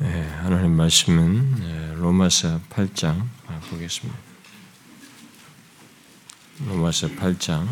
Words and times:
네, 0.00 0.22
하나님 0.42 0.72
말씀은 0.72 1.54
네, 1.60 1.94
로마서 1.94 2.60
8장 2.68 3.28
보겠습니다. 3.70 4.18
로마서 6.66 7.06
8장 7.10 7.68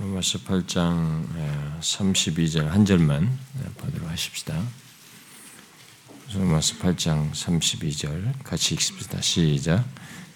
로마서 0.00 0.38
8장 0.40 1.80
32절 1.80 2.66
한 2.66 2.84
절만 2.84 3.38
보도록 3.78 4.06
하십시다. 4.10 4.62
로마서 6.34 6.74
8장 6.76 7.32
32절 7.32 8.44
같이 8.44 8.74
읽습니다. 8.74 9.18
시작. 9.22 9.82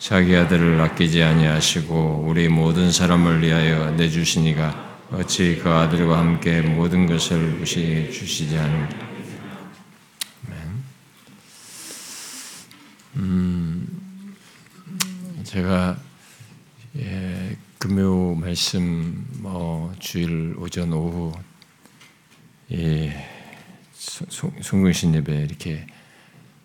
자기 0.05 0.36
아들을 0.36 0.79
아끼지 0.82 1.23
아니하시고 1.23 2.27
우리 2.29 2.46
모든 2.46 2.93
사람을 2.93 3.41
위하여 3.41 3.91
내주시니가 3.93 5.07
어찌 5.12 5.59
그 5.62 5.71
아들과 5.71 6.18
함께 6.18 6.61
모든 6.61 7.07
것을 7.07 7.58
우시 7.62 8.11
주시지 8.12 8.59
않는가. 8.59 8.98
음, 13.17 14.35
제가 15.43 15.96
예, 16.98 17.57
금요 17.79 18.34
말씀 18.34 19.26
뭐 19.39 19.90
주일 20.00 20.54
오전 20.59 20.93
오후 20.93 21.32
예, 22.73 23.26
송근신 23.95 25.14
예배 25.14 25.34
이렇게 25.34 25.86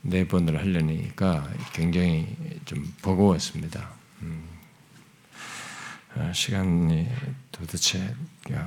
네 0.01 0.27
번을 0.27 0.57
하려니까 0.57 1.49
굉장히 1.73 2.35
좀 2.65 2.93
버거웠습니다. 3.01 3.89
음, 4.21 4.47
아, 6.15 6.31
시간이 6.33 7.07
도대체 7.51 8.15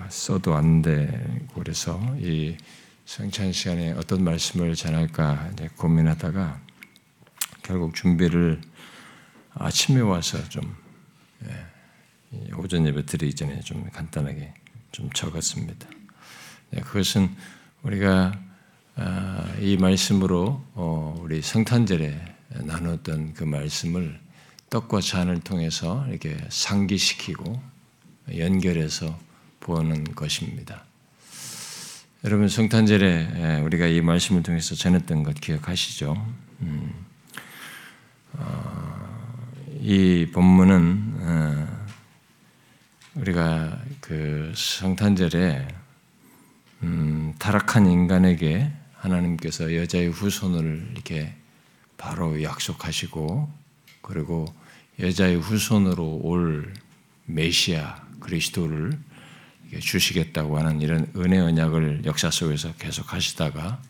써도 0.08 0.54
안 0.54 0.82
되고 0.82 1.46
그래서 1.54 1.98
이 2.18 2.56
성찬 3.06 3.52
시간에 3.52 3.92
어떤 3.92 4.22
말씀을 4.24 4.74
전할까 4.74 5.50
고민하다가 5.76 6.60
결국 7.62 7.94
준비를 7.94 8.60
아침에 9.54 10.00
와서 10.00 10.42
좀 10.48 10.74
예, 11.44 12.52
오전 12.56 12.86
예배 12.86 13.06
드리기 13.06 13.34
전에 13.34 13.60
좀 13.60 13.88
간단하게 13.90 14.54
좀 14.92 15.10
적었습니다. 15.10 15.88
네, 16.70 16.80
그것은 16.80 17.34
우리가 17.82 18.32
아, 18.34 18.41
이 19.60 19.76
말씀으로 19.78 20.62
어, 20.74 21.18
우리 21.20 21.40
성탄절에 21.40 22.34
나눴던 22.64 23.34
그 23.34 23.44
말씀을 23.44 24.20
떡과 24.68 25.00
잔을 25.00 25.40
통해서 25.40 26.06
이렇게 26.08 26.36
상기시키고 26.48 27.62
연결해서 28.36 29.18
보는 29.60 30.04
것입니다. 30.14 30.84
여러분 32.24 32.48
성탄절에 32.48 33.60
우리가 33.64 33.86
이 33.86 34.00
말씀을 34.00 34.42
통해서 34.42 34.74
전했던 34.74 35.22
것 35.22 35.40
기억하시죠? 35.40 36.14
음, 36.60 36.92
어, 38.34 39.52
이 39.80 40.28
본문은 40.32 41.14
어, 41.20 41.86
우리가 43.14 43.78
그 44.00 44.52
성탄절에 44.54 45.68
음, 46.82 47.34
타락한 47.38 47.86
인간에게 47.86 48.70
하나님께서 49.02 49.74
여자의 49.74 50.08
후손을 50.08 50.90
이렇게 50.92 51.34
바로 51.96 52.42
약속하시고 52.42 53.50
그리고 54.00 54.52
여자의 55.00 55.36
후손으로 55.36 56.20
올 56.22 56.72
메시아 57.26 58.02
그리스도를 58.20 58.98
주시겠다고 59.80 60.58
하는 60.58 60.80
이런 60.80 61.10
은혜 61.16 61.38
언약을 61.38 62.02
역사 62.04 62.30
속에서 62.30 62.74
계속 62.74 63.12
하시다가 63.12 63.80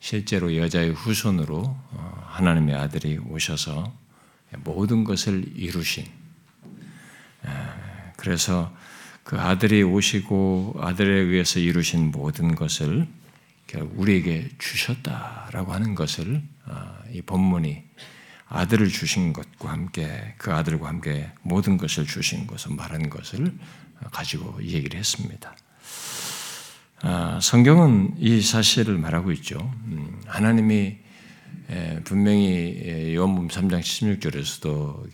실제로 0.00 0.56
여자의 0.56 0.92
후손으로 0.92 1.58
어, 1.62 2.24
하나님의 2.26 2.74
아들이 2.74 3.18
오셔서 3.18 3.92
모든 4.64 5.04
것을 5.04 5.44
이루신 5.54 6.06
그래서 8.16 8.74
그 9.24 9.38
아들이 9.38 9.82
오시고 9.82 10.76
아들에 10.80 11.20
의해서 11.20 11.58
이루신 11.58 12.10
모든 12.10 12.54
것을 12.54 13.06
우리에게 13.78 14.48
주셨다라고 14.58 15.72
하는 15.72 15.94
것을 15.94 16.42
아, 16.66 16.98
이 17.12 17.22
본문이 17.22 17.84
아들을 18.48 18.88
주신 18.88 19.32
것과 19.32 19.70
함께 19.70 20.34
그 20.38 20.52
아들과 20.52 20.88
함께 20.88 21.30
모든 21.42 21.76
것을 21.76 22.04
주신 22.06 22.46
것을 22.46 22.74
말한 22.74 23.08
것을 23.10 23.52
가지고 24.10 24.58
얘기를 24.62 24.98
했습니다. 24.98 25.56
아, 27.02 27.38
성경은 27.40 28.14
이 28.18 28.42
사실을 28.42 28.98
말하고 28.98 29.32
있죠. 29.32 29.58
음, 29.86 30.20
하나님이 30.26 30.98
분명히 32.04 33.14
요한복음 33.14 33.48
3장 33.48 33.80
16절에서도 33.80 35.10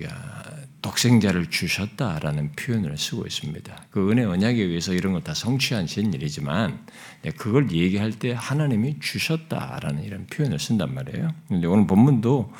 독생자를 0.87 1.51
주셨다라는 1.51 2.53
표현을 2.53 2.97
쓰고 2.97 3.27
있습니다. 3.27 3.87
그 3.91 4.11
은혜 4.11 4.25
언약에 4.25 4.63
의해서 4.63 4.93
이런 4.93 5.15
거다 5.15 5.35
성취하신 5.35 6.15
일이지만 6.15 6.79
네, 7.23 7.31
그걸 7.33 7.73
얘기할 7.73 8.13
때 8.13 8.35
하나님이 8.37 9.01
주셨다라는 9.01 10.05
이런 10.05 10.27
표현을 10.27 10.59
쓴단 10.59 10.95
말이에요. 10.95 11.35
근데 11.49 11.67
오늘 11.67 11.87
본문도 11.87 12.53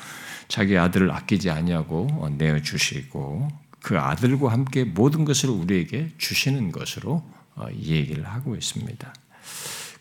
자기 0.49 0.77
아들을 0.77 1.09
아끼지 1.11 1.49
아니하고 1.49 2.07
어, 2.19 2.29
내어 2.29 2.61
주시고 2.61 3.47
그 3.79 3.97
아들과 3.97 4.51
함께 4.51 4.83
모든 4.83 5.23
것을 5.23 5.49
우리에게 5.49 6.11
주시는 6.17 6.71
것으로 6.71 7.23
어, 7.55 7.67
이 7.71 7.93
얘기를 7.93 8.25
하고 8.25 8.55
있습니다. 8.55 9.13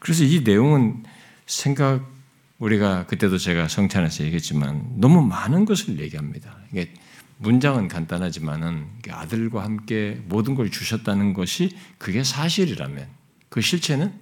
그래서 0.00 0.24
이 0.24 0.40
내용은 0.40 1.04
생각 1.46 2.15
우리가 2.58 3.06
그때도 3.06 3.38
제가 3.38 3.68
성찬에서 3.68 4.24
얘기했지만 4.24 4.94
너무 4.96 5.22
많은 5.22 5.64
것을 5.64 5.98
얘기합니다. 6.00 6.56
이게 6.72 6.92
문장은 7.38 7.88
간단하지만은 7.88 8.86
아들과 9.10 9.62
함께 9.62 10.22
모든 10.26 10.54
걸 10.54 10.70
주셨다는 10.70 11.34
것이 11.34 11.76
그게 11.98 12.24
사실이라면 12.24 13.06
그 13.50 13.60
실체는 13.60 14.12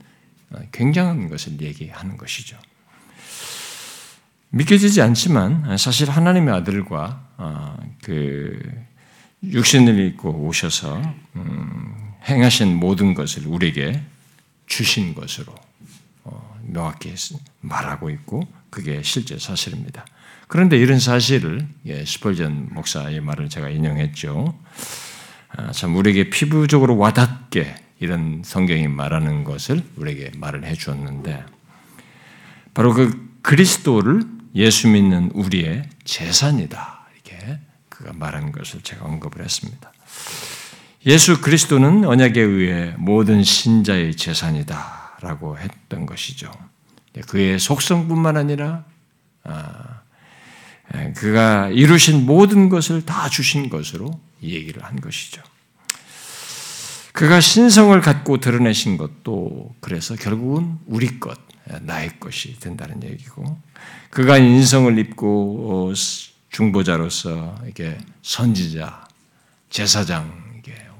굉장한 0.72 1.28
것을 1.28 1.60
얘기하는 1.60 2.16
것이죠. 2.16 2.58
믿겨지지 4.50 5.02
않지만 5.02 5.76
사실 5.78 6.10
하나님의 6.10 6.54
아들과 6.54 7.28
어, 7.36 7.76
그 8.02 8.56
육신을 9.42 9.98
입고 10.06 10.30
오셔서 10.46 11.02
음, 11.34 12.12
행하신 12.28 12.76
모든 12.76 13.14
것을 13.14 13.46
우리에게 13.46 14.00
주신 14.66 15.14
것으로 15.14 15.52
어, 15.52 15.63
명확히 16.74 17.14
말하고 17.60 18.10
있고 18.10 18.46
그게 18.68 19.00
실제 19.02 19.38
사실입니다. 19.38 20.04
그런데 20.48 20.76
이런 20.76 20.98
사실을 20.98 21.66
예, 21.86 22.04
스펄전 22.04 22.70
목사의 22.72 23.20
말을 23.20 23.48
제가 23.48 23.70
인용했죠. 23.70 24.58
아, 25.56 25.72
참 25.72 25.96
우리에게 25.96 26.28
피부적으로 26.28 26.98
와닿게 26.98 27.76
이런 28.00 28.42
성경이 28.44 28.88
말하는 28.88 29.44
것을 29.44 29.82
우리에게 29.96 30.32
말을 30.36 30.64
해 30.64 30.74
주었는데 30.74 31.44
바로 32.74 32.92
그 32.92 33.38
그리스도를 33.42 34.22
예수 34.56 34.88
믿는 34.88 35.30
우리의 35.32 35.88
재산이다. 36.04 37.06
이렇게 37.14 37.58
그가 37.88 38.12
말한 38.12 38.52
것을 38.52 38.82
제가 38.82 39.04
언급을 39.04 39.42
했습니다. 39.42 39.92
예수 41.06 41.40
그리스도는 41.40 42.04
언약에 42.04 42.40
의해 42.40 42.94
모든 42.98 43.44
신자의 43.44 44.16
재산이다 44.16 45.03
라고 45.24 45.58
했던 45.58 46.04
것이죠. 46.04 46.52
그의 47.28 47.58
속성뿐만 47.58 48.36
아니라 48.36 48.84
아, 49.42 50.02
예, 50.94 51.12
그가 51.16 51.70
이루신 51.70 52.26
모든 52.26 52.68
것을 52.68 53.06
다 53.06 53.30
주신 53.30 53.70
것으로 53.70 54.20
얘기를 54.42 54.84
한 54.84 55.00
것이죠. 55.00 55.42
그가 57.12 57.40
신성을 57.40 57.98
갖고 58.00 58.38
드러내신 58.38 58.98
것도 58.98 59.74
그래서 59.80 60.14
결국은 60.14 60.78
우리 60.86 61.20
것, 61.20 61.38
나의 61.82 62.18
것이 62.20 62.58
된다는 62.58 63.02
얘기고, 63.02 63.58
그가 64.10 64.36
인성을 64.36 64.98
입고 64.98 65.90
어, 65.90 65.94
중보자로서 66.50 67.60
이게 67.68 67.96
선지자, 68.22 69.06
제사장, 69.70 70.44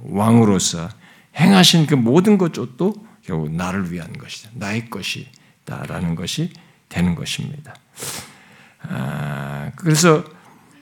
왕으로서 0.05 0.89
행하신 1.37 1.87
그 1.87 1.95
모든 1.95 2.39
것도 2.39 2.95
결국 3.25 3.53
나를 3.53 3.91
위한 3.91 4.13
것이다, 4.13 4.51
나의 4.55 4.91
것이다라는 4.91 6.15
것이 6.15 6.53
되는 6.89 7.15
것입니다. 7.15 7.75
아, 8.81 9.73
그래서 9.77 10.25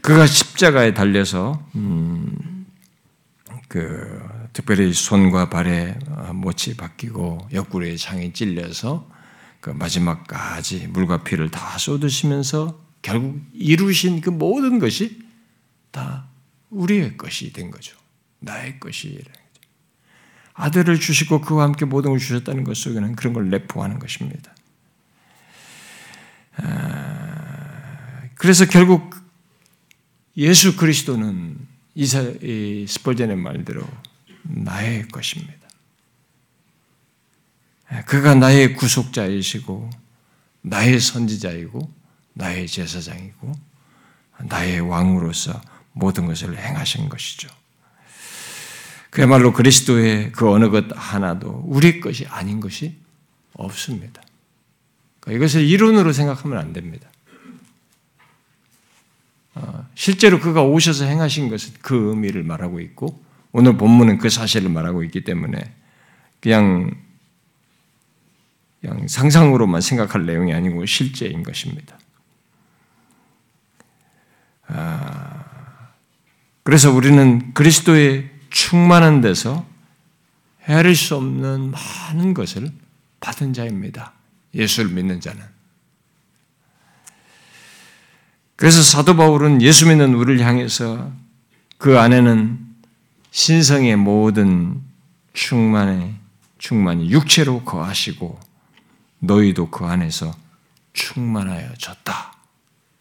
그가 0.01 0.27
십자가에 0.27 0.95
달려서 0.95 1.65
음, 1.77 2.67
그 3.69 4.21
특별히 4.53 4.93
손과 4.93 5.49
발에 5.49 5.99
못이 6.35 6.77
바뀌고 6.77 7.49
옆구리에 7.53 7.97
장이 7.97 8.33
찔려서 8.33 9.09
그 9.61 9.71
마지막까지 9.71 10.89
물과 10.89 11.23
피를 11.23 11.51
다 11.51 11.79
쏟으시면서 11.79 12.81
결국 13.01 13.41
이루신 13.55 14.21
그 14.21 14.31
모든 14.31 14.79
것이 14.79 15.23
다 15.91 16.27
우리의 16.71 17.17
것이 17.17 17.53
된 17.53 17.71
거죠. 17.71 17.97
나의 18.41 18.81
거죠. 18.81 19.09
아들을 20.55 21.01
주시고 21.01 21.41
그와 21.41 21.65
함께 21.65 21.85
모든 21.85 22.11
걸 22.11 22.19
주셨다는 22.19 22.65
것 22.65 22.77
속에는 22.77 23.17
그런 23.17 23.33
걸 23.33 23.51
내포하는 23.51 23.99
것입니다. 23.99 24.55
아, 26.57 28.23
그래서 28.35 28.67
결국 28.67 29.15
예수 30.37 30.77
그리스도는 30.77 31.59
이사, 31.95 32.21
이 32.21 32.87
스펄전의 32.89 33.37
말대로 33.37 33.87
나의 34.43 35.09
것입니다. 35.09 35.61
그가 38.07 38.35
나의 38.35 38.75
구속자이시고 38.75 39.91
나의 40.63 40.99
선지자이고 40.99 41.93
나의 42.35 42.67
제사장이고 42.67 43.53
나의 44.45 44.81
왕으로서 44.81 45.61
모든 45.93 46.27
것을 46.27 46.59
행하신 46.59 47.09
것이죠. 47.09 47.49
그야말로 49.13 49.53
그리스도의 49.53 50.33
그 50.33 50.51
어느 50.51 50.71
것 50.71 50.87
하나도 50.91 51.65
우리 51.67 52.01
것이 52.01 52.27
아닌 52.29 52.61
것이 52.61 52.97
없습니다. 53.53 54.23
그러니까 55.21 55.37
이것을 55.37 55.65
이론으로 55.69 56.15
생각하면 56.15 56.57
안 56.57 56.73
됩니다. 56.73 57.11
어, 59.55 59.87
실제로 59.95 60.41
그가 60.41 60.63
오셔서 60.63 61.05
행하신 61.05 61.51
것은 61.51 61.75
그 61.83 62.09
의미를 62.09 62.43
말하고 62.43 62.81
있고 62.81 63.23
오늘 63.53 63.77
본문은 63.77 64.17
그 64.17 64.31
사실을 64.31 64.71
말하고 64.71 65.05
있기 65.05 65.25
때문에 65.25 65.59
그냥 66.41 66.91
그냥 68.81 69.07
상상으로만 69.07 69.83
생각할 69.83 70.25
내용이 70.25 70.55
아니고 70.55 70.87
실제인 70.87 71.43
것입니다. 71.43 71.99
아, 74.69 75.91
그래서 76.63 76.91
우리는 76.91 77.53
그리스도의 77.53 78.33
충만한 78.53 79.21
데서 79.21 79.67
헤아릴 80.65 80.95
수 80.95 81.17
없는 81.17 81.73
많은 81.73 82.35
것을 82.35 82.71
받은 83.21 83.53
자입니다. 83.53 84.13
예수를 84.55 84.91
믿는 84.91 85.21
자는. 85.21 85.43
그래서 88.55 88.83
사도 88.83 89.17
바울은 89.17 89.61
예수 89.61 89.89
믿는 89.89 90.15
우리를 90.15 90.45
향해서 90.47 91.11
그 91.79 91.99
안에는 91.99 92.61
신성의 93.33 93.97
모든 93.97 94.81
충만의 95.33 96.15
충만이 96.59 97.11
육체로 97.11 97.65
거하시고 97.65 98.39
너희도 99.19 99.71
그 99.71 99.85
안에서 99.85 100.33
충만하여 100.93 101.75
졌다. 101.75 102.37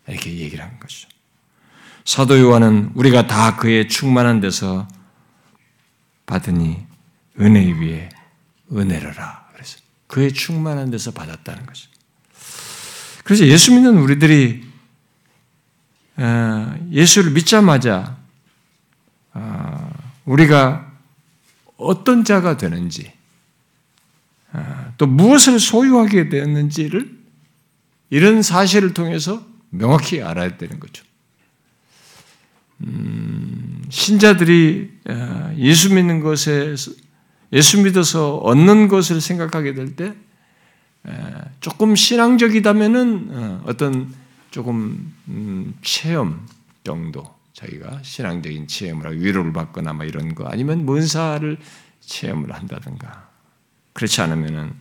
이렇게 0.07 0.31
얘기를 0.31 0.63
한 0.63 0.79
것이죠. 0.79 1.09
사도 2.05 2.39
요한은 2.39 2.91
우리가 2.95 3.27
다 3.27 3.55
그의 3.57 3.87
충만한 3.87 4.39
데서 4.39 4.87
받으니 6.31 6.77
은혜 7.41 7.73
위에 7.73 8.09
은혜로라. 8.71 9.49
그래서 9.51 9.79
그의 10.07 10.31
충만한 10.31 10.89
데서 10.89 11.11
받았다는 11.11 11.65
것이. 11.65 11.89
그래서 13.25 13.45
예수 13.47 13.73
믿는 13.73 13.97
우리들이 13.97 14.65
어, 16.15 16.87
예수를 16.89 17.31
믿자마자 17.31 18.17
어, 19.33 19.91
우리가 20.23 20.89
어떤 21.75 22.23
자가 22.23 22.55
되는지 22.55 23.11
아, 24.53 24.93
또 24.97 25.07
무엇을 25.07 25.59
소유하게 25.59 26.29
되었는지를 26.29 27.19
이런 28.09 28.41
사실을 28.41 28.93
통해서 28.93 29.45
명확히 29.69 30.21
알아야 30.21 30.57
되는 30.57 30.79
거죠. 30.79 31.03
음, 32.81 33.83
신자들이 33.89 34.99
아, 35.07 35.40
예수 35.61 35.93
믿는 35.93 36.19
것에 36.19 36.75
예수 37.53 37.81
믿어서 37.81 38.37
얻는 38.37 38.87
것을 38.87 39.21
생각하게 39.21 39.73
될때 39.73 40.13
아, 41.03 41.45
조금 41.59 41.95
신앙적이다면은 41.95 43.27
어, 43.31 43.63
어떤 43.65 44.13
조금 44.51 45.13
음, 45.27 45.73
체험 45.81 46.45
정도 46.83 47.23
자기가 47.53 47.99
신앙적인 48.03 48.67
체험을 48.67 49.05
하고 49.05 49.15
위로를 49.15 49.53
받거나 49.53 49.93
뭐 49.93 50.05
이런 50.05 50.35
거 50.35 50.45
아니면 50.45 50.85
뭔사를 50.85 51.57
체험을 52.01 52.53
한다든가. 52.53 53.29
그렇지 53.93 54.21
않으면은 54.21 54.73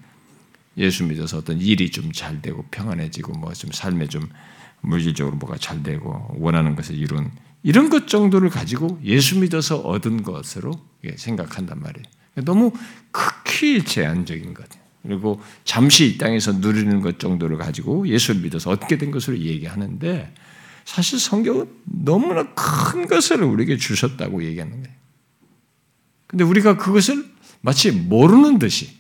예수 0.77 1.05
믿어서 1.05 1.39
어떤 1.39 1.61
일이 1.61 1.91
좀 1.91 2.13
잘 2.13 2.41
되고 2.43 2.65
평안해지고 2.71 3.33
뭐 3.33 3.53
좀 3.53 3.71
삶에 3.73 4.07
좀 4.07 4.29
물질적으로 4.83 5.37
뭐가 5.37 5.57
잘 5.59 5.83
되고 5.83 6.35
원하는 6.39 6.75
것을 6.77 6.97
이룬 6.97 7.31
이런 7.63 7.91
것 7.91 8.09
정도를 8.09 8.49
가지고 8.49 8.99
예수 9.05 9.39
믿어서 9.39 9.79
얻은 9.79 10.23
것으로 10.23 10.81
생각한단 11.17 11.81
말이에요. 11.81 12.05
너무 12.45 12.73
극히 13.11 13.85
제한적인 13.85 14.55
것. 14.55 14.67
그리고 15.03 15.41
잠시 15.65 16.07
이 16.07 16.19
땅에서 16.19 16.53
누리는 16.53 17.01
것 17.01 17.19
정도를 17.19 17.57
가지고 17.57 18.07
예수를 18.07 18.43
믿어서 18.43 18.71
얻게 18.71 18.99
된 18.99 19.11
것으로 19.11 19.39
얘기하는데 19.39 20.33
사실 20.85 21.19
성경은 21.19 21.69
너무나 21.85 22.53
큰 22.55 23.07
것을 23.07 23.43
우리에게 23.43 23.77
주셨다고 23.77 24.45
얘기하는 24.45 24.83
거예요. 24.83 24.97
근데 26.27 26.45
우리가 26.45 26.77
그것을 26.77 27.25
마치 27.61 27.91
모르는 27.91 28.59
듯이 28.59 28.99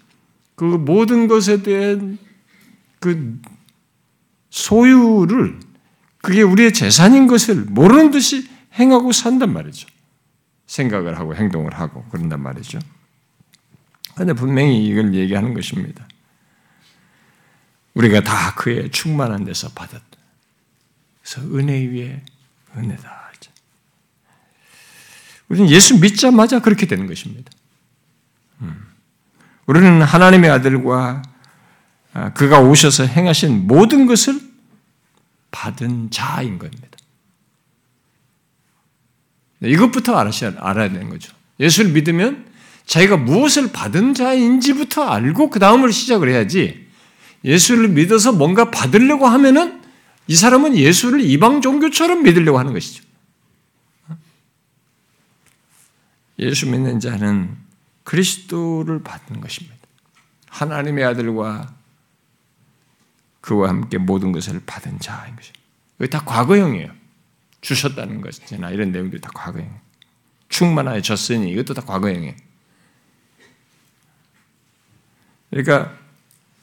그 0.54 0.64
모든 0.64 1.28
것에 1.28 1.62
대한 1.62 2.18
그 2.98 3.40
소유를 4.50 5.58
그게 6.22 6.42
우리의 6.42 6.72
재산인 6.72 7.26
것을 7.26 7.64
모르는 7.64 8.10
듯이 8.10 8.48
행하고 8.78 9.12
산단 9.12 9.52
말이죠. 9.52 9.88
생각을 10.66 11.18
하고 11.18 11.34
행동을 11.34 11.74
하고 11.74 12.04
그런단 12.10 12.40
말이죠. 12.40 12.78
그런데 14.14 14.32
분명히 14.34 14.86
이걸 14.86 15.14
얘기하는 15.14 15.54
것입니다. 15.54 16.06
우리가 17.94 18.20
다 18.20 18.54
그의 18.54 18.90
충만한 18.90 19.44
데서 19.44 19.68
받았다. 19.70 20.04
그래서 21.22 21.42
은혜 21.56 21.84
위에 21.86 22.22
은혜다. 22.76 23.20
우리는 25.50 25.68
예수 25.68 26.00
믿자마자 26.00 26.60
그렇게 26.60 26.86
되는 26.86 27.06
것입니다. 27.06 27.50
음. 28.62 28.86
우리는 29.66 30.00
하나님의 30.00 30.48
아들과 30.48 31.22
아, 32.12 32.32
그가 32.32 32.60
오셔서 32.60 33.04
행하신 33.04 33.66
모든 33.66 34.06
것을 34.06 34.40
받은 35.50 36.10
자인 36.10 36.58
겁니다. 36.58 36.89
네, 39.60 39.70
이것부터 39.70 40.16
알아야 40.16 40.88
되는 40.90 41.08
거죠. 41.08 41.32
예수를 41.58 41.92
믿으면 41.92 42.46
자기가 42.86 43.16
무엇을 43.18 43.72
받은 43.72 44.14
자인지부터 44.14 45.04
알고 45.04 45.50
그 45.50 45.58
다음을 45.58 45.92
시작을 45.92 46.28
해야지 46.28 46.88
예수를 47.44 47.88
믿어서 47.88 48.32
뭔가 48.32 48.70
받으려고 48.70 49.26
하면은 49.26 49.80
이 50.26 50.34
사람은 50.34 50.76
예수를 50.76 51.20
이방 51.20 51.60
종교처럼 51.60 52.22
믿으려고 52.22 52.58
하는 52.58 52.72
것이죠. 52.72 53.04
예수 56.38 56.66
믿는 56.66 57.00
자는 57.00 57.56
그리스도를 58.04 59.02
받는 59.02 59.40
것입니다. 59.40 59.76
하나님의 60.48 61.04
아들과 61.04 61.74
그와 63.40 63.68
함께 63.68 63.98
모든 63.98 64.32
것을 64.32 64.60
받은 64.66 65.00
자인 65.00 65.36
것입니다. 65.36 65.60
이게 65.98 66.08
다 66.08 66.24
과거형이에요. 66.24 66.99
주셨다는 67.60 68.20
것이나 68.20 68.70
이런 68.70 68.92
내용들이 68.92 69.20
다 69.20 69.30
과거형. 69.34 69.80
충만하여 70.48 71.00
졌으니 71.00 71.50
이것도 71.52 71.74
다 71.74 71.82
과거형이에요. 71.82 72.34
그러니까 75.50 75.92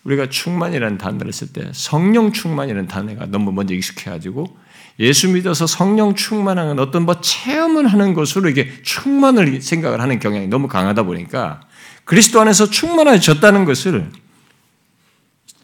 우리가 0.04 0.30
충만이라는 0.30 0.98
단어를 0.98 1.34
쓸 1.34 1.52
때 1.52 1.70
성령 1.74 2.32
충만이라는 2.32 2.88
단어가 2.88 3.26
너무 3.26 3.52
먼저 3.52 3.74
익숙해가지고 3.74 4.58
예수 5.00 5.30
믿어서 5.30 5.68
성령 5.68 6.16
충만한 6.16 6.80
어떤 6.80 7.04
뭐 7.04 7.20
체험을 7.20 7.88
하는 7.88 8.14
것으로 8.14 8.50
이게 8.50 8.72
충만을 8.84 9.62
생각을 9.62 10.02
하는 10.02 10.20
경향이 10.20 10.48
너무 10.48 10.68
강하다 10.68 11.04
보니까 11.04 11.62
그리스도 12.06 12.40
안에서 12.40 12.70
충만해졌다는 12.70 13.66
것을 13.66 14.10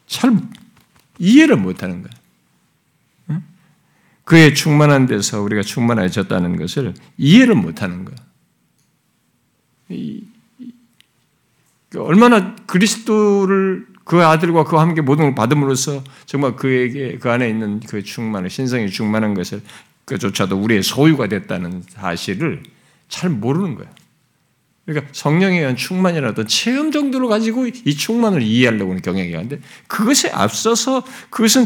잘 0.07 0.37
이해를 1.17 1.55
못하는 1.55 2.03
거예요. 2.03 2.22
그의 4.23 4.55
충만한 4.55 5.05
데서 5.05 5.41
우리가 5.41 5.61
충만해졌다는 5.61 6.57
것을 6.57 6.93
이해를 7.17 7.55
못하는 7.55 8.05
거예요. 8.05 8.17
얼마나 11.95 12.55
그리스도를 12.65 13.87
그 14.03 14.23
아들과 14.23 14.63
그와 14.65 14.81
함께 14.81 15.01
모든 15.01 15.25
걸 15.25 15.35
받음으로써 15.35 16.03
정말 16.25 16.55
그에게 16.55 17.17
그 17.19 17.29
안에 17.29 17.49
있는 17.49 17.79
그 17.81 18.03
충만을 18.03 18.49
신성이 18.49 18.89
충만한 18.89 19.33
것을 19.33 19.61
그조차도 20.05 20.57
우리의 20.57 20.83
소유가 20.83 21.27
됐다는 21.27 21.83
사실을 21.87 22.63
잘 23.07 23.29
모르는 23.29 23.75
거예요. 23.75 23.89
그러니까 24.85 25.09
성령에 25.13 25.59
의한 25.59 25.75
충만이라는 25.75 26.29
어떤 26.29 26.47
체험 26.47 26.91
정도로 26.91 27.29
가지고 27.29 27.67
이 27.67 27.95
충만을 27.95 28.41
이해하려고 28.41 28.91
하는 28.91 29.01
경향이 29.01 29.29
있는데 29.29 29.59
그것에 29.87 30.29
앞서서 30.29 31.03
그것은 31.29 31.65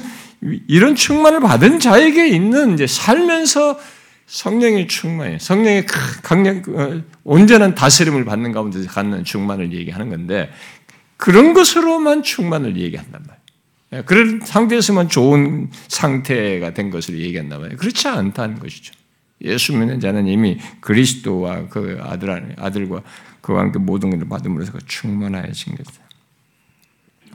이런 0.68 0.96
충만을 0.96 1.40
받은 1.40 1.80
자에게 1.80 2.28
있는 2.28 2.76
이제 2.76 2.86
살면서 2.86 3.80
성령의 4.28 4.88
충만이 4.88 5.40
성령의 5.40 5.86
강력 6.22 6.68
어, 6.70 7.02
온전한 7.24 7.74
다스림을 7.74 8.26
받는 8.26 8.52
가운데 8.52 8.86
갖는 8.86 9.24
충만을 9.24 9.74
얘기하는 9.74 10.10
건데 10.10 10.52
그런 11.16 11.54
것으로만 11.54 12.24
충만을 12.24 12.78
얘기한단 12.78 13.22
말이에요. 13.22 13.38
예, 13.94 14.02
그런 14.04 14.42
상태에서만 14.44 15.10
좋은 15.10 15.72
상태가 15.88 16.74
된 16.74 16.92
것을 16.92 17.20
얘기한단 17.20 17.62
말이에요. 17.62 17.78
그렇지 17.78 18.08
않다는 18.08 18.60
것이죠. 18.60 18.94
예수 19.42 19.74
믿는 19.74 20.00
자는 20.00 20.28
이미 20.28 20.60
그리스도와 20.82 21.68
그 21.70 22.00
아들 22.02 22.56
아들과 22.58 23.02
그와 23.42 23.62
함께 23.62 23.80
모든 23.80 24.10
것을 24.10 24.28
받음으로써 24.28 24.72
그 24.72 24.80
충만해진 24.86 25.76
것이다. 25.76 26.04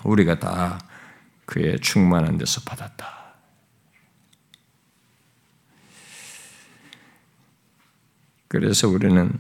우리가 0.04 0.38
다 0.38 0.80
그의 1.46 1.78
충만한 1.80 2.38
데서 2.38 2.60
받았다. 2.64 3.22
그래서 8.48 8.88
우리는 8.88 9.32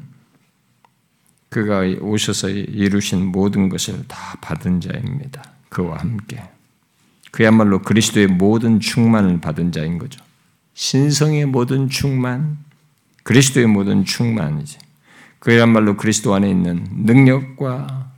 그가 1.50 1.80
오셔서 2.00 2.48
이루신 2.48 3.26
모든 3.26 3.68
것을 3.68 4.08
다 4.08 4.16
받은 4.40 4.80
자입니다. 4.80 5.42
그와 5.68 5.98
함께. 5.98 6.42
그야말로 7.30 7.82
그리스도의 7.82 8.28
모든 8.28 8.80
충만을 8.80 9.40
받은 9.40 9.72
자인 9.72 9.98
거죠. 9.98 10.24
신성의 10.74 11.46
모든 11.46 11.88
충만, 11.88 12.58
그리스도의 13.22 13.66
모든 13.66 14.04
충만이지. 14.04 14.78
그야말로 15.38 15.96
그리스도 15.96 16.34
안에 16.34 16.48
있는 16.48 16.86
능력과 16.90 18.12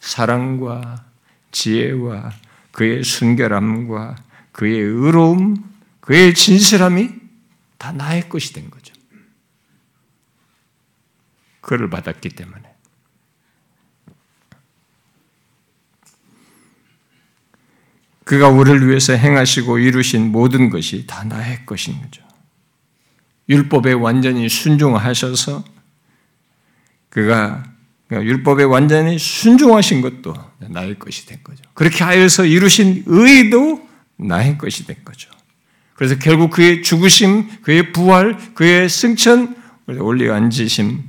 사랑과 0.00 1.04
지혜와 1.50 2.32
그의 2.72 3.02
순결함과 3.02 4.16
그의 4.52 4.78
의로움, 4.78 5.56
그의 6.00 6.34
진실함이 6.34 7.10
다 7.78 7.92
나의 7.92 8.28
것이 8.28 8.52
된 8.52 8.70
거죠. 8.70 8.94
그를 11.60 11.90
받았기 11.90 12.30
때문에. 12.30 12.67
그가 18.28 18.48
우리를 18.48 18.86
위해서 18.86 19.14
행하시고 19.14 19.78
이루신 19.78 20.32
모든 20.32 20.68
것이 20.68 21.06
다 21.06 21.24
나의 21.24 21.64
것인 21.64 21.98
거죠. 21.98 22.22
율법에 23.48 23.94
완전히 23.94 24.50
순종하셔서 24.50 25.64
그가 27.08 27.64
율법에 28.12 28.64
완전히 28.64 29.18
순종하신 29.18 30.02
것도 30.02 30.34
나의 30.58 30.98
것이 30.98 31.24
된 31.24 31.38
거죠. 31.42 31.62
그렇게 31.72 32.04
하여서 32.04 32.44
이루신 32.44 33.04
의도 33.06 33.88
나의 34.16 34.58
것이 34.58 34.86
된 34.86 34.96
거죠. 35.06 35.30
그래서 35.94 36.18
결국 36.18 36.50
그의 36.50 36.82
죽으심, 36.82 37.62
그의 37.62 37.94
부활, 37.94 38.36
그의 38.52 38.90
승천, 38.90 39.56
올리 39.86 40.30
앉으심, 40.30 41.02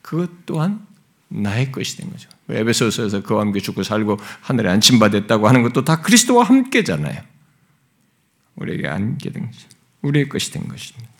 그것 0.00 0.30
또한 0.46 0.80
나의 1.28 1.70
것이 1.70 1.98
된 1.98 2.10
거죠. 2.10 2.30
에베소서에서 2.50 3.22
그와 3.22 3.40
함께 3.40 3.60
죽고 3.60 3.82
살고 3.82 4.18
하늘에 4.40 4.70
안침받았다고 4.70 5.48
하는 5.48 5.62
것도 5.62 5.84
다 5.84 6.02
그리스도와 6.02 6.44
함께잖아요. 6.44 7.22
우리에게 8.56 8.88
안게 8.88 9.30
된 9.30 9.46
것이 9.46 9.66
우리의 10.02 10.28
것이 10.28 10.52
된 10.52 10.68
것입니다. 10.68 11.10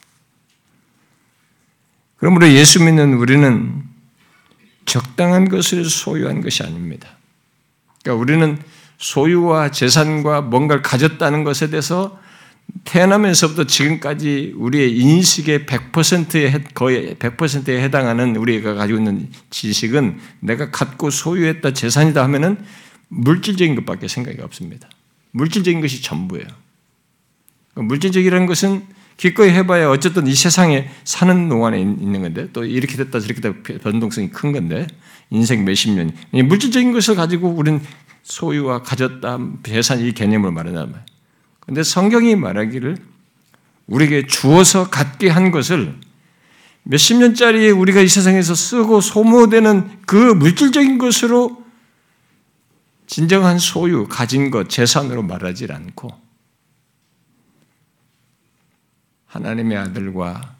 그러므로 2.16 2.49
예수 2.52 2.83
믿는 2.83 3.14
우리는 3.14 3.83
적당한 4.87 5.49
것을 5.49 5.85
소유한 5.87 6.40
것이 6.40 6.62
아닙니다. 6.62 7.09
그러니까 8.02 8.21
우리는 8.21 8.59
소유와 8.99 9.71
재산과 9.71 10.43
뭔가를 10.43 10.83
가졌다는 10.83 11.45
것에 11.45 11.71
대해서 11.71 12.21
태어나면서부터 12.85 13.64
지금까지 13.64 14.54
우리의 14.56 14.97
인식의 14.99 15.66
100%에 15.66 16.64
거의 16.75 17.14
100%에 17.16 17.83
해당하는 17.83 18.37
우리가 18.37 18.75
가지고 18.75 18.99
있는 18.99 19.28
지식은 19.50 20.18
내가 20.40 20.71
갖고 20.71 21.11
소유했다 21.11 21.73
재산이다 21.73 22.23
하면은 22.25 22.59
물질적인 23.09 23.75
것밖에 23.76 24.09
생각이 24.09 24.40
없습니다. 24.42 24.88
물질적인 25.33 25.80
것이 25.80 26.02
전부예요. 26.02 26.47
물질적이라는 27.75 28.47
것은 28.47 28.87
기꺼이 29.16 29.50
해봐야 29.50 29.90
어쨌든 29.90 30.26
이 30.26 30.35
세상에 30.35 30.90
사는 31.04 31.49
동안에 31.49 31.80
있는 31.80 32.23
건데 32.23 32.49
또 32.52 32.64
이렇게 32.64 32.97
됐다 32.97 33.21
저렇게 33.21 33.40
됐다 33.40 33.78
변동성이 33.83 34.30
큰 34.30 34.52
건데 34.52 34.87
인생 35.30 35.64
몇십 35.64 35.92
년 35.92 36.12
물질적인 36.33 36.92
것을 36.92 37.14
가지고 37.14 37.49
우리는 37.49 37.80
소유와 38.25 38.83
가졌다 38.83 39.38
재산 39.64 40.00
이 40.00 40.12
개념을 40.12 40.50
말이에요. 40.50 40.92
근데 41.66 41.83
성경이 41.83 42.37
말하기를 42.37 42.97
우리에게 43.87 44.26
주어서 44.26 44.90
갖게 44.90 45.28
한 45.28 45.50
것을 45.50 45.99
몇십 46.85 47.16
년짜리 47.18 47.71
우리가 47.71 48.00
이 48.00 48.09
세상에서 48.09 48.54
쓰고 48.54 49.00
소모되는 49.00 50.02
그 50.06 50.16
물질적인 50.16 50.99
것으로 50.99 51.64
진정한 53.06 53.59
소유, 53.59 54.06
가진 54.09 54.50
것, 54.50 54.68
재산으로 54.68 55.23
말하지 55.23 55.66
않고 55.71 56.11
하나님의 59.26 59.76
아들과 59.76 60.56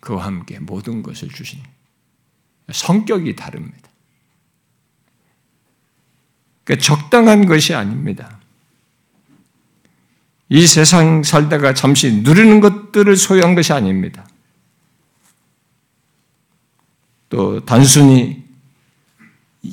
그와 0.00 0.24
함께 0.24 0.58
모든 0.58 1.02
것을 1.02 1.28
주신 1.28 1.60
성격이 2.72 3.36
다릅니다. 3.36 3.90
그러니까 6.64 6.84
적당한 6.84 7.46
것이 7.46 7.74
아닙니다. 7.74 8.39
이 10.52 10.66
세상 10.66 11.22
살다가 11.22 11.74
잠시 11.74 12.12
누리는 12.12 12.60
것들을 12.60 13.16
소유한 13.16 13.54
것이 13.54 13.72
아닙니다. 13.72 14.26
또 17.28 17.64
단순히 17.64 18.44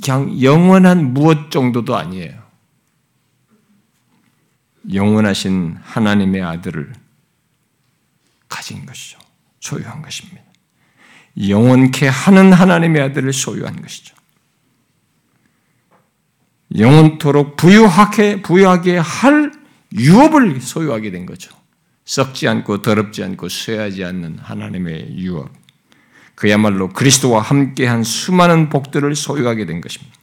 그냥 0.03 0.39
영원한 0.41 1.13
무엇 1.13 1.49
정도도 1.49 1.95
아니에요. 1.95 2.43
영원하신 4.93 5.77
하나님의 5.81 6.43
아들을 6.43 6.93
가진 8.47 8.85
것이죠. 8.85 9.17
소유한 9.59 10.03
것입니다. 10.03 10.43
영원케 11.49 12.07
하는 12.07 12.53
하나님의 12.53 13.01
아들을 13.01 13.33
소유한 13.33 13.81
것이죠. 13.81 14.15
영원토록 16.77 17.57
부유하게, 17.57 18.43
부유하게 18.43 18.97
할 18.97 19.56
유업을 19.93 20.61
소유하게 20.61 21.11
된 21.11 21.25
거죠. 21.25 21.55
썩지 22.05 22.47
않고 22.47 22.81
더럽지 22.81 23.23
않고 23.23 23.49
쇠하지 23.49 24.03
않는 24.03 24.39
하나님의 24.39 25.17
유업. 25.17 25.51
그야말로 26.35 26.89
그리스도와 26.89 27.41
함께한 27.41 28.03
수많은 28.03 28.69
복들을 28.69 29.15
소유하게 29.15 29.65
된 29.65 29.81
것입니다. 29.81 30.15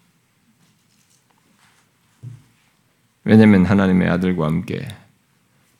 왜냐하면 3.24 3.64
하나님의 3.64 4.08
아들과 4.08 4.46
함께 4.46 4.86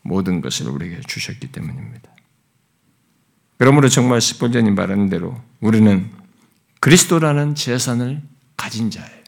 모든 0.01 0.41
것을 0.41 0.67
우리에게 0.67 1.01
주셨기 1.07 1.51
때문입니다. 1.51 2.11
그러므로 3.57 3.87
정말 3.87 4.19
스폴전이 4.21 4.71
말하는 4.71 5.09
대로 5.09 5.39
우리는 5.61 6.11
그리스도라는 6.81 7.55
재산을 7.55 8.21
가진 8.57 8.91
자예요. 8.91 9.23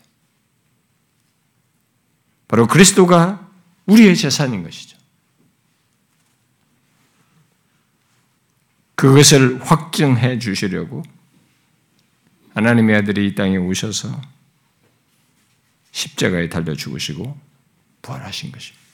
바로 2.47 2.67
그리스도가 2.67 3.46
우리의 3.87 4.15
재산인 4.15 4.63
것이죠. 4.63 4.97
그것을 8.95 9.61
확증해 9.63 10.39
주시려고 10.39 11.03
하나님의 12.53 12.95
아들이 12.95 13.27
이 13.27 13.35
땅에 13.35 13.57
오셔서 13.57 14.19
십자가에 15.91 16.49
달려 16.49 16.73
죽으시고 16.73 17.37
부활하신 18.01 18.51
것입니다. 18.51 18.87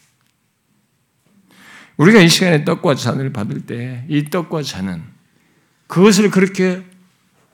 우리가 1.97 2.19
이 2.19 2.27
시간에 2.27 2.65
떡과 2.65 2.95
잔을 2.95 3.31
받을 3.31 3.65
때 3.65 4.05
이 4.09 4.29
떡과 4.29 4.63
잔은 4.63 5.03
그것을 5.87 6.31
그렇게 6.31 6.83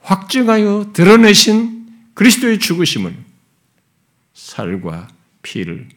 확증하여 0.02 0.92
드러내신 0.92 1.88
그리스도의 2.14 2.58
죽으심을 2.58 3.16
살과 4.34 5.08
피를 5.42 5.88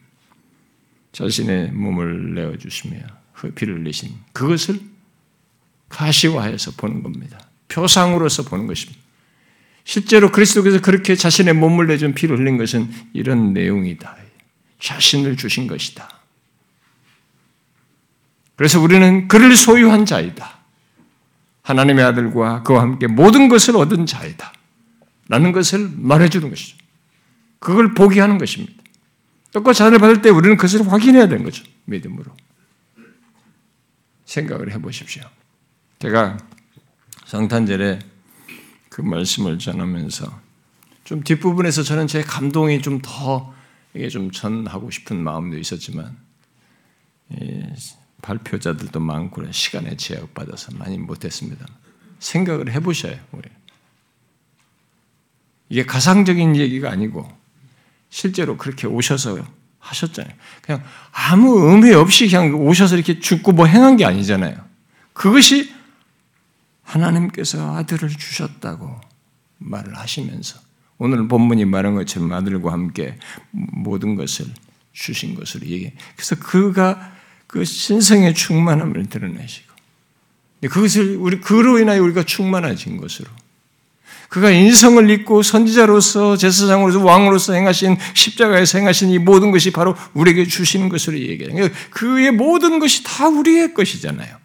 자신의 1.14 1.70
몸을 1.70 2.34
내어주시며 2.34 2.98
피를 3.54 3.78
흘리신 3.78 4.12
그것을 4.32 4.80
가시화해서 5.88 6.72
보는 6.72 7.02
겁니다. 7.02 7.38
표상으로서 7.68 8.42
보는 8.42 8.66
것입니다. 8.66 9.00
실제로 9.84 10.32
그리스도께서 10.32 10.80
그렇게 10.80 11.14
자신의 11.14 11.54
몸을 11.54 11.86
내준 11.86 12.14
피를 12.14 12.38
흘린 12.38 12.58
것은 12.58 12.90
이런 13.12 13.52
내용이다. 13.52 14.16
자신을 14.80 15.36
주신 15.36 15.66
것이다. 15.66 16.08
그래서 18.56 18.80
우리는 18.80 19.28
그를 19.28 19.54
소유한 19.56 20.06
자이다. 20.06 20.58
하나님의 21.62 22.04
아들과 22.04 22.62
그와 22.62 22.82
함께 22.82 23.06
모든 23.06 23.48
것을 23.48 23.76
얻은 23.76 24.06
자이다. 24.06 24.52
라는 25.28 25.52
것을 25.52 25.90
말해주는 25.94 26.50
것이죠. 26.50 26.76
그걸 27.58 27.94
보게 27.94 28.20
하는 28.20 28.38
것입니다. 28.38 28.83
떡과 29.54 29.72
잔을 29.72 29.98
받을 29.98 30.20
때 30.20 30.30
우리는 30.30 30.56
그것을 30.56 30.90
확인해야 30.90 31.28
되는 31.28 31.44
거죠. 31.44 31.64
믿음으로. 31.84 32.36
생각을 34.26 34.72
해 34.72 34.80
보십시오. 34.80 35.22
제가 36.00 36.36
성탄절에 37.26 38.00
그 38.88 39.00
말씀을 39.00 39.58
전하면서 39.58 40.40
좀 41.04 41.22
뒷부분에서 41.22 41.82
저는 41.82 42.06
제 42.08 42.22
감동이 42.22 42.82
좀 42.82 43.00
더 43.00 43.54
이게 43.94 44.08
좀 44.08 44.32
전하고 44.32 44.90
싶은 44.90 45.22
마음도 45.22 45.56
있었지만 45.56 46.16
발표자들도 48.22 48.98
많고 48.98 49.50
시간에 49.52 49.96
제약받아서 49.96 50.72
많이 50.76 50.98
못했습니다. 50.98 51.64
생각을 52.18 52.72
해보셔요. 52.72 53.20
우리. 53.32 53.48
이게 55.68 55.84
가상적인 55.84 56.56
얘기가 56.56 56.90
아니고 56.90 57.43
실제로 58.14 58.56
그렇게 58.56 58.86
오셔서 58.86 59.44
하셨잖아요. 59.80 60.32
그냥 60.62 60.84
아무 61.10 61.68
의미 61.68 61.92
없이 61.92 62.28
그냥 62.28 62.54
오셔서 62.54 62.94
이렇게 62.94 63.18
죽고 63.18 63.50
뭐 63.50 63.66
행한 63.66 63.96
게 63.96 64.04
아니잖아요. 64.04 64.54
그것이 65.12 65.74
하나님께서 66.84 67.74
아들을 67.74 68.08
주셨다고 68.10 69.00
말을 69.58 69.98
하시면서 69.98 70.60
오늘 70.98 71.26
본문이 71.26 71.64
말한 71.64 71.96
것처럼 71.96 72.32
아들과 72.32 72.70
함께 72.70 73.18
모든 73.50 74.14
것을 74.14 74.46
주신 74.92 75.34
것으로 75.34 75.66
얘기해. 75.66 75.92
그래서 76.14 76.36
그가 76.36 77.14
그 77.48 77.64
신성의 77.64 78.34
충만함을 78.34 79.08
드러내시고 79.08 79.74
그것을 80.60 81.16
우리 81.16 81.40
그로 81.40 81.80
인하여 81.80 82.00
우리가 82.00 82.22
충만해진 82.22 82.96
것으로 82.96 83.28
그가 84.28 84.50
인성을 84.50 85.08
입고 85.10 85.42
선지자로서 85.42 86.36
제사장으로서 86.36 87.04
왕으로서 87.04 87.52
행하신 87.52 87.96
십자가에서 88.14 88.78
행하신 88.78 89.10
이 89.10 89.18
모든 89.18 89.50
것이 89.50 89.70
바로 89.70 89.96
우리에게 90.14 90.46
주시는 90.46 90.88
것으로 90.88 91.18
얘기해요. 91.18 91.68
그의 91.90 92.30
모든 92.32 92.78
것이 92.78 93.02
다 93.04 93.28
우리의 93.28 93.74
것이잖아요. 93.74 94.38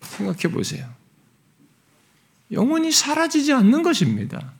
생각해 0.00 0.54
보세요. 0.54 0.88
영원히 2.52 2.92
사라지지 2.92 3.52
않는 3.52 3.82
것입니다. 3.82 4.52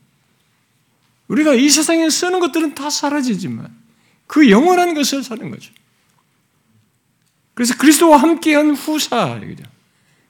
우리가 1.27 1.53
이 1.53 1.69
세상에 1.69 2.09
쓰는 2.09 2.39
것들은 2.39 2.75
다 2.75 2.89
사라지지만 2.89 3.73
그 4.27 4.49
영원한 4.49 4.93
것을 4.93 5.23
사는 5.23 5.49
거죠. 5.49 5.71
그래서 7.53 7.75
그리스도와 7.77 8.17
함께한 8.17 8.75
후사, 8.75 9.39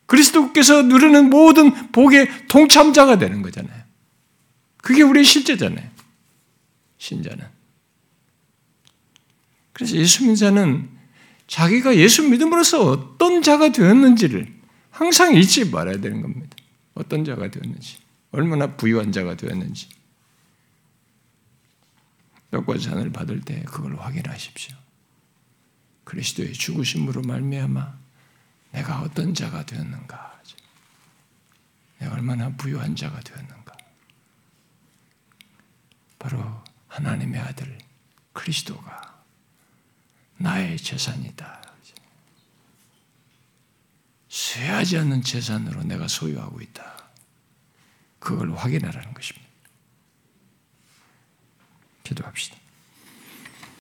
그리스도께서 0.05 0.83
누리는 0.83 1.29
모든 1.29 1.91
복의 1.91 2.47
동참자가 2.47 3.17
되는 3.17 3.41
거잖아요. 3.41 3.83
그게 4.77 5.01
우리의 5.01 5.25
실제잖아요. 5.25 5.89
신자는. 6.97 7.45
그래서 9.73 9.95
예수 9.95 10.21
믿는 10.21 10.35
자는 10.35 10.89
자기가 11.47 11.95
예수 11.97 12.27
믿음으로써 12.27 12.83
어떤 12.85 13.41
자가 13.41 13.71
되었는지를 13.71 14.53
항상 14.89 15.35
잊지 15.35 15.69
말아야 15.69 15.99
되는 15.99 16.21
겁니다. 16.21 16.55
어떤 16.93 17.25
자가 17.25 17.51
되었는지, 17.51 17.97
얼마나 18.31 18.75
부유한 18.77 19.11
자가 19.11 19.35
되었는지. 19.35 19.89
떡과 22.51 22.77
잔을 22.77 23.11
받을 23.11 23.41
때 23.41 23.63
그걸 23.63 23.97
확인하십시오. 23.97 24.75
그리스도의 26.05 26.53
죽으심으로 26.53 27.23
말미암아 27.23 28.04
내가 28.75 28.99
어떤 29.01 29.33
자가 29.33 29.65
되었는가? 29.65 30.41
내가 31.99 32.13
얼마나 32.13 32.49
부유한 32.49 32.93
자가 32.93 33.21
되었는가? 33.21 33.77
바로 36.19 36.63
하나님의 36.89 37.39
아들 37.39 37.77
그리스도가 38.33 39.23
나의 40.37 40.77
재산이다. 40.77 41.61
쇠하지 44.27 44.97
않는 44.97 45.21
재산으로 45.21 45.83
내가 45.83 46.09
소유하고 46.09 46.59
있다. 46.59 47.09
그걸 48.19 48.53
확인하라는 48.53 49.13
것입니다. 49.13 49.47
기도합시다. 52.03 52.57